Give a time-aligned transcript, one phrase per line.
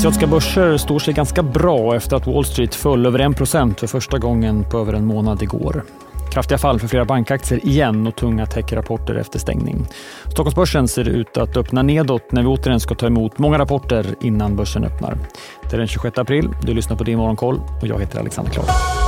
[0.00, 4.18] Asiatiska börser står sig ganska bra efter att Wall Street föll över 1% för första
[4.18, 5.84] gången på över en månad igår.
[6.32, 9.86] Kraftiga fall för flera bankaktier igen och tunga techrapporter efter stängning.
[10.24, 14.56] Stockholmsbörsen ser ut att öppna nedåt när vi återigen ska ta emot många rapporter innan
[14.56, 15.18] börsen öppnar.
[15.62, 16.48] Det är den 26 april.
[16.62, 18.99] Du lyssnar på Din Morgonkoll och jag heter Alexander Klar.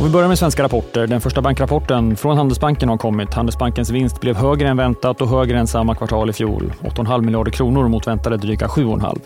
[0.00, 1.06] Och vi börjar med svenska rapporter.
[1.06, 3.34] Den första bankrapporten från Handelsbanken har kommit.
[3.34, 6.72] Handelsbankens vinst blev högre än väntat och högre än samma kvartal i fjol.
[6.80, 9.18] 8,5 miljarder kronor mot väntade dryga 7,5.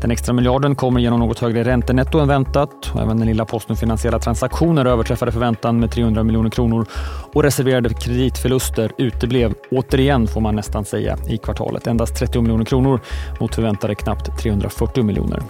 [0.00, 2.90] Den extra miljarden kommer genom något högre räntenetto än väntat.
[2.94, 6.86] Och även den lilla posten finansiella transaktioner överträffade förväntan med 300 miljoner kronor
[7.32, 11.86] och reserverade kreditförluster uteblev återigen får man nästan säga i kvartalet.
[11.86, 13.00] Endast 30 miljoner kronor
[13.40, 15.42] mot förväntade knappt 340 miljoner.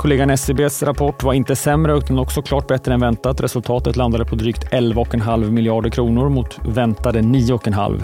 [0.00, 3.40] Kollegan SCBs rapport var inte sämre utan också klart bättre än väntat.
[3.40, 8.02] Resultatet landade på drygt 11,5 miljarder kronor mot väntade 9,5.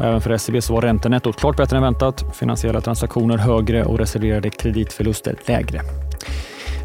[0.00, 2.24] Även för SCB så var räntenettot klart bättre än väntat.
[2.36, 5.80] Finansiella transaktioner högre och reserverade kreditförluster lägre.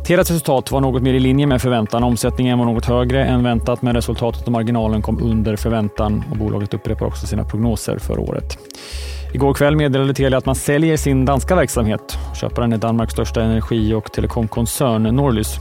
[0.05, 2.03] Telias resultat var något mer i linje med förväntan.
[2.03, 6.73] Omsättningen var något högre än väntat men resultatet och marginalen kom under förväntan och bolaget
[6.73, 8.57] upprepar också sina prognoser för året.
[9.33, 12.17] Igår kväll meddelade Telia att man säljer sin danska verksamhet.
[12.35, 15.55] Köparen är Danmarks största energi och telekomkoncern Norlys.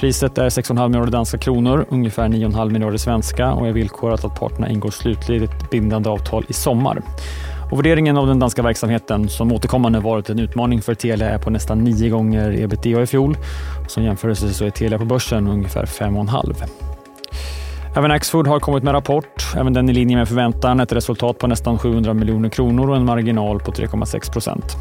[0.00, 4.68] Priset är 6,5 miljarder danska kronor, ungefär 9,5 miljarder svenska och är villkorat att parterna
[4.68, 7.02] ingår slutligt bindande avtal i sommar.
[7.70, 11.50] Och värderingen av den danska verksamheten som återkommande varit en utmaning för Telia är på
[11.50, 13.36] nästan nio gånger ebitda i fjol.
[13.88, 16.91] Som jämförelse så är Telia på börsen ungefär 5,5.
[17.96, 20.80] Även Axfood har kommit med rapport, även den i linje med förväntan.
[20.80, 24.76] Ett resultat på nästan 700 miljoner kronor och en marginal på 3,6 procent.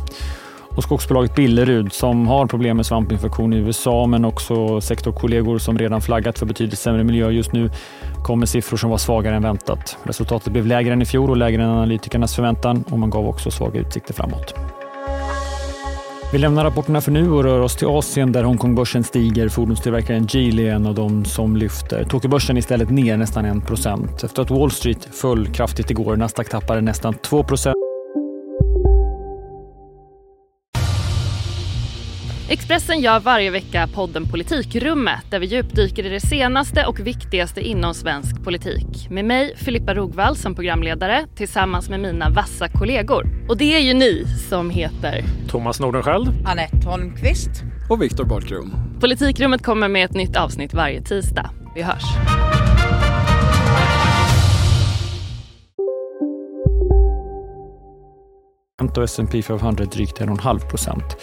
[0.75, 6.01] Och skogsbolaget Billerud som har problem med svampinfektion i USA men också sektorkollegor som redan
[6.01, 7.69] flaggat för betydligt sämre miljö just nu
[8.23, 9.97] kom med siffror som var svagare än väntat.
[10.03, 13.51] Resultatet blev lägre än i fjol och lägre än analytikernas förväntan och man gav också
[13.51, 14.53] svaga utsikter framåt.
[16.31, 19.49] Vi lämnar rapporterna för nu och rör oss till Asien där Hongkongbörsen stiger.
[19.49, 22.03] Fordonstillverkaren Geely är en av de som lyfter.
[22.03, 26.15] Tokyobörsen istället ner nästan 1% efter att Wall Street föll kraftigt igår.
[26.15, 27.43] Nasdaq tappade nästan 2
[32.51, 37.93] Expressen gör varje vecka podden Politikrummet där vi djupdyker i det senaste och viktigaste inom
[37.93, 39.09] svensk politik.
[39.09, 43.25] Med mig, Filippa Rogvall, som programledare tillsammans med mina vassa kollegor.
[43.49, 48.73] Och det är ju ni som heter Thomas Nordenskjöld, Anette Holmqvist och Viktor Bartkron.
[48.99, 51.49] Politikrummet kommer med ett nytt avsnitt varje tisdag.
[51.75, 52.03] Vi hörs.
[58.97, 61.17] och S&P 500 drygt 1,5 procent.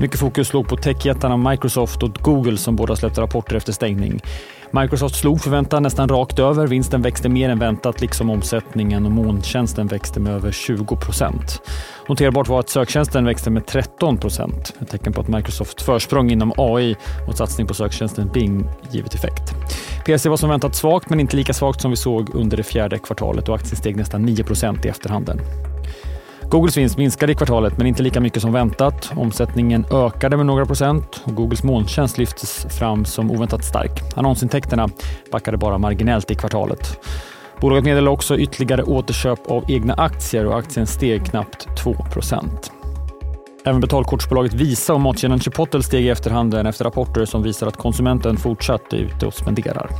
[0.00, 4.20] Mycket fokus låg på techjättarna Microsoft och Google som båda släppte rapporter efter stängning.
[4.70, 6.66] Microsoft slog förväntan nästan rakt över.
[6.66, 11.62] Vinsten växte mer än väntat, liksom omsättningen och molntjänsten växte med över 20 procent.
[12.08, 14.74] Noterbart var att söktjänsten växte med 13 procent.
[14.80, 16.96] Ett tecken på att Microsoft försprång inom AI
[17.28, 19.54] och satsning på söktjänsten Bing givit effekt.
[20.06, 22.98] PC var som väntat svagt, men inte lika svagt som vi såg under det fjärde
[22.98, 25.40] kvartalet och aktien steg nästan 9 procent i efterhanden.
[26.52, 29.12] Googles vinst minskade i kvartalet, men inte lika mycket som väntat.
[29.16, 34.16] Omsättningen ökade med några procent och Googles molntjänst lyftes fram som oväntat stark.
[34.16, 34.88] Annonsintäkterna
[35.30, 36.98] backade bara marginellt i kvartalet.
[37.60, 41.94] Bolaget meddelade också ytterligare återköp av egna aktier och aktien steg knappt 2
[43.64, 48.36] Även betalkortsbolaget Visa och matkedjan Chipotle steg i efterhanden efter rapporter som visar att konsumenten
[48.36, 49.90] fortsatt är ute och spenderar.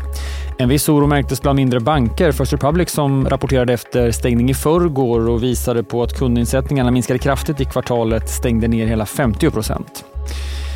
[0.59, 2.33] En viss oro märktes bland mindre banker.
[2.33, 7.61] First Republic som rapporterade efter stängning i förrgår och visade på att kundinsättningarna minskade kraftigt
[7.61, 10.05] i kvartalet stängde ner hela 50 procent.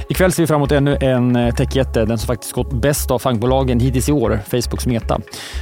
[0.09, 3.19] Ikväll ser vi fram emot ännu en eh, techjätte, den som faktiskt gått bäst av
[3.19, 5.19] fangbolagen hittills i år, Facebooks Meta.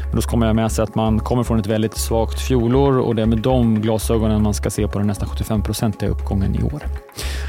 [0.07, 3.15] Men då kommer jag med sig att man kommer från ett väldigt svagt fjolår och
[3.15, 6.83] det är med de glasögonen man ska se på den nästan 75-procentiga uppgången i år.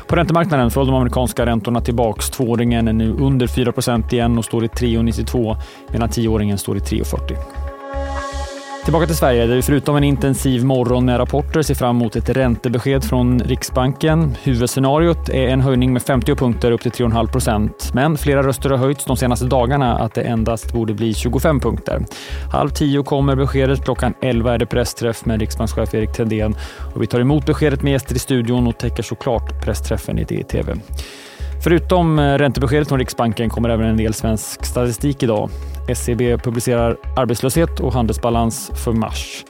[0.08, 2.30] På räntemarknaden föll de amerikanska räntorna tillbaks.
[2.30, 5.58] Tvååringen är nu under 4% igen och står i 3,92
[5.92, 7.65] medan tioåringen står i 3,40.
[8.86, 12.30] Tillbaka till Sverige där vi förutom en intensiv morgon med rapporter ser fram emot ett
[12.30, 14.36] räntebesked från Riksbanken.
[14.44, 17.92] Huvudscenariot är en höjning med 50 punkter upp till 3,5 procent.
[17.94, 22.06] Men flera röster har höjts de senaste dagarna att det endast borde bli 25 punkter.
[22.52, 23.84] Halv tio kommer beskedet.
[23.84, 26.56] Klockan 11 är det pressträff med riksbankschef Erik Thedéen.
[26.96, 30.74] Och vi tar emot beskedet med gäster i studion och täcker såklart pressträffen i DTV.
[31.66, 35.50] Förutom eh, räntebeskedet från Riksbanken kommer även en del svensk statistik idag.
[35.88, 39.46] SCB publicerar arbetslöshet och handelsbalans för mars.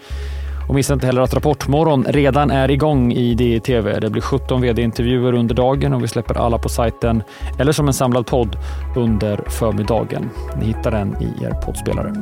[0.68, 4.00] Och missa inte heller att Rapportmorgon redan är igång i DTV.
[4.00, 7.24] Det blir 17 vd-intervjuer under dagen och vi släpper alla på sajten
[7.60, 8.58] eller som en samlad podd
[8.96, 10.30] under förmiddagen.
[10.60, 12.14] Ni hittar den i er poddspelare.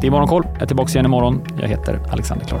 [0.00, 0.42] Det är Morgonkoll.
[0.52, 1.42] Jag är tillbaka igen imorgon.
[1.60, 2.60] Jag heter Alexander Klar.